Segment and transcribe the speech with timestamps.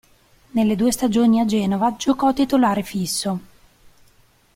[0.53, 3.39] Nelle due stagioni a Genova giocò titolare fisso.